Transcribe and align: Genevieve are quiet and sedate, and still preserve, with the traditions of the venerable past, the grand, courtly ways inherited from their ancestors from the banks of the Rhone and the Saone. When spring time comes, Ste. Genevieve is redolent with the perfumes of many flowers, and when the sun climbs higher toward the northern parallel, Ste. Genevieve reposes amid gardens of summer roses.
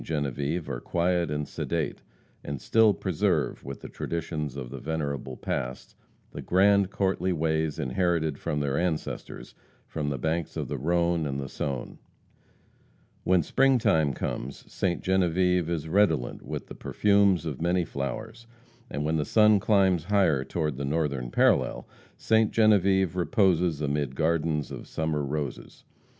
Genevieve 0.03 0.67
are 0.67 0.79
quiet 0.79 1.29
and 1.29 1.47
sedate, 1.47 2.01
and 2.43 2.59
still 2.59 2.91
preserve, 2.91 3.63
with 3.63 3.81
the 3.81 3.87
traditions 3.87 4.55
of 4.55 4.71
the 4.71 4.79
venerable 4.79 5.37
past, 5.37 5.95
the 6.31 6.41
grand, 6.41 6.89
courtly 6.89 7.31
ways 7.31 7.77
inherited 7.77 8.39
from 8.39 8.59
their 8.61 8.79
ancestors 8.79 9.53
from 9.85 10.09
the 10.09 10.17
banks 10.17 10.57
of 10.57 10.67
the 10.69 10.77
Rhone 10.79 11.27
and 11.27 11.39
the 11.39 11.47
Saone. 11.47 11.99
When 13.25 13.43
spring 13.43 13.77
time 13.77 14.13
comes, 14.13 14.65
Ste. 14.73 15.01
Genevieve 15.01 15.69
is 15.69 15.87
redolent 15.87 16.41
with 16.41 16.65
the 16.65 16.73
perfumes 16.73 17.45
of 17.45 17.61
many 17.61 17.85
flowers, 17.85 18.47
and 18.89 19.05
when 19.05 19.17
the 19.17 19.23
sun 19.23 19.59
climbs 19.59 20.05
higher 20.05 20.43
toward 20.43 20.77
the 20.77 20.83
northern 20.83 21.29
parallel, 21.29 21.87
Ste. 22.17 22.49
Genevieve 22.49 23.15
reposes 23.15 23.81
amid 23.81 24.15
gardens 24.15 24.71
of 24.71 24.87
summer 24.87 25.23
roses. 25.23 25.83